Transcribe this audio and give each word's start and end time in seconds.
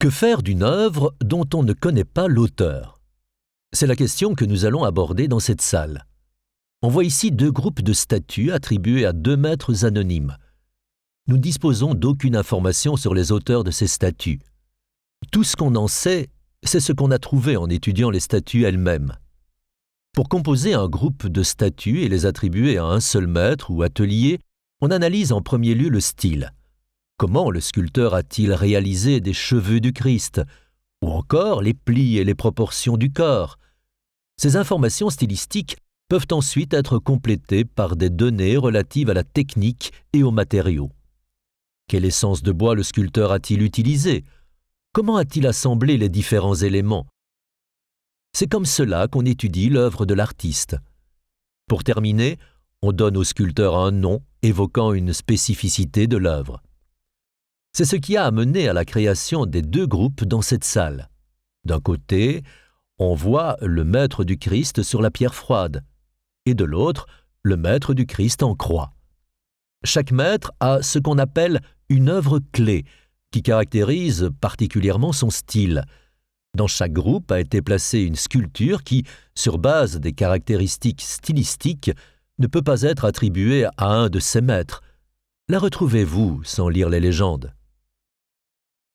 Que 0.00 0.10
faire 0.10 0.44
d'une 0.44 0.62
œuvre 0.62 1.12
dont 1.24 1.48
on 1.54 1.64
ne 1.64 1.72
connaît 1.72 2.04
pas 2.04 2.28
l'auteur? 2.28 3.00
C'est 3.72 3.88
la 3.88 3.96
question 3.96 4.36
que 4.36 4.44
nous 4.44 4.64
allons 4.64 4.84
aborder 4.84 5.26
dans 5.26 5.40
cette 5.40 5.60
salle. 5.60 6.06
On 6.82 6.88
voit 6.88 7.02
ici 7.02 7.32
deux 7.32 7.50
groupes 7.50 7.82
de 7.82 7.92
statues 7.92 8.52
attribuées 8.52 9.04
à 9.04 9.12
deux 9.12 9.36
maîtres 9.36 9.84
anonymes. 9.84 10.36
Nous 11.26 11.36
disposons 11.36 11.94
d'aucune 11.94 12.36
information 12.36 12.96
sur 12.96 13.12
les 13.12 13.32
auteurs 13.32 13.64
de 13.64 13.72
ces 13.72 13.88
statues. 13.88 14.38
Tout 15.32 15.42
ce 15.42 15.56
qu'on 15.56 15.74
en 15.74 15.88
sait, 15.88 16.28
c'est 16.62 16.78
ce 16.78 16.92
qu'on 16.92 17.10
a 17.10 17.18
trouvé 17.18 17.56
en 17.56 17.68
étudiant 17.68 18.10
les 18.10 18.20
statues 18.20 18.62
elles-mêmes. 18.62 19.16
Pour 20.12 20.28
composer 20.28 20.74
un 20.74 20.88
groupe 20.88 21.26
de 21.26 21.42
statues 21.42 22.02
et 22.02 22.08
les 22.08 22.24
attribuer 22.24 22.78
à 22.78 22.84
un 22.84 23.00
seul 23.00 23.26
maître 23.26 23.72
ou 23.72 23.82
atelier, 23.82 24.38
on 24.80 24.92
analyse 24.92 25.32
en 25.32 25.42
premier 25.42 25.74
lieu 25.74 25.88
le 25.88 26.00
style. 26.00 26.52
Comment 27.18 27.50
le 27.50 27.60
sculpteur 27.60 28.14
a-t-il 28.14 28.52
réalisé 28.52 29.20
des 29.20 29.32
cheveux 29.32 29.80
du 29.80 29.92
Christ? 29.92 30.40
Ou 31.02 31.10
encore 31.10 31.62
les 31.62 31.74
plis 31.74 32.16
et 32.16 32.22
les 32.22 32.36
proportions 32.36 32.96
du 32.96 33.10
corps? 33.10 33.58
Ces 34.40 34.54
informations 34.54 35.10
stylistiques 35.10 35.78
peuvent 36.08 36.28
ensuite 36.30 36.72
être 36.74 37.00
complétées 37.00 37.64
par 37.64 37.96
des 37.96 38.08
données 38.08 38.56
relatives 38.56 39.10
à 39.10 39.14
la 39.14 39.24
technique 39.24 39.92
et 40.12 40.22
aux 40.22 40.30
matériaux. 40.30 40.92
Quelle 41.88 42.04
essence 42.04 42.44
de 42.44 42.52
bois 42.52 42.76
le 42.76 42.84
sculpteur 42.84 43.32
a-t-il 43.32 43.62
utilisé? 43.62 44.24
Comment 44.92 45.16
a-t-il 45.16 45.48
assemblé 45.48 45.96
les 45.96 46.08
différents 46.08 46.54
éléments? 46.54 47.08
C'est 48.32 48.48
comme 48.48 48.64
cela 48.64 49.08
qu'on 49.08 49.24
étudie 49.24 49.70
l'œuvre 49.70 50.06
de 50.06 50.14
l'artiste. 50.14 50.76
Pour 51.66 51.82
terminer, 51.82 52.38
on 52.80 52.92
donne 52.92 53.16
au 53.16 53.24
sculpteur 53.24 53.76
un 53.76 53.90
nom 53.90 54.22
évoquant 54.42 54.92
une 54.92 55.12
spécificité 55.12 56.06
de 56.06 56.16
l'œuvre. 56.16 56.62
C'est 57.78 57.84
ce 57.84 57.94
qui 57.94 58.16
a 58.16 58.24
amené 58.24 58.68
à 58.68 58.72
la 58.72 58.84
création 58.84 59.46
des 59.46 59.62
deux 59.62 59.86
groupes 59.86 60.24
dans 60.24 60.42
cette 60.42 60.64
salle. 60.64 61.08
D'un 61.64 61.78
côté, 61.78 62.42
on 62.98 63.14
voit 63.14 63.56
le 63.62 63.84
maître 63.84 64.24
du 64.24 64.36
Christ 64.36 64.82
sur 64.82 65.00
la 65.00 65.12
pierre 65.12 65.36
froide, 65.36 65.84
et 66.44 66.54
de 66.54 66.64
l'autre, 66.64 67.06
le 67.44 67.56
maître 67.56 67.94
du 67.94 68.04
Christ 68.04 68.42
en 68.42 68.56
croix. 68.56 68.94
Chaque 69.84 70.10
maître 70.10 70.50
a 70.58 70.82
ce 70.82 70.98
qu'on 70.98 71.18
appelle 71.18 71.60
une 71.88 72.08
œuvre 72.08 72.40
clé, 72.50 72.84
qui 73.30 73.42
caractérise 73.44 74.28
particulièrement 74.40 75.12
son 75.12 75.30
style. 75.30 75.84
Dans 76.56 76.66
chaque 76.66 76.92
groupe 76.92 77.30
a 77.30 77.38
été 77.38 77.62
placée 77.62 78.00
une 78.00 78.16
sculpture 78.16 78.82
qui, 78.82 79.04
sur 79.36 79.58
base 79.58 80.00
des 80.00 80.14
caractéristiques 80.14 81.02
stylistiques, 81.02 81.92
ne 82.40 82.48
peut 82.48 82.60
pas 82.62 82.82
être 82.82 83.04
attribuée 83.04 83.66
à 83.76 83.86
un 83.86 84.08
de 84.08 84.18
ses 84.18 84.40
maîtres. 84.40 84.82
La 85.48 85.60
retrouvez-vous 85.60 86.42
sans 86.42 86.68
lire 86.68 86.88
les 86.88 86.98
légendes 86.98 87.54